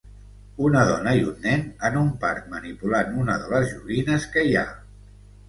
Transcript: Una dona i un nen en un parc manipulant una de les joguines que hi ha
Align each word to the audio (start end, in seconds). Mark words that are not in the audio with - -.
Una 0.69 0.85
dona 0.91 1.11
i 1.19 1.21
un 1.31 1.35
nen 1.47 1.65
en 1.89 1.99
un 1.99 2.09
parc 2.23 2.49
manipulant 2.55 3.13
una 3.25 3.37
de 3.45 3.53
les 3.53 3.71
joguines 3.77 4.27
que 4.35 4.49
hi 4.51 4.59
ha 4.65 4.67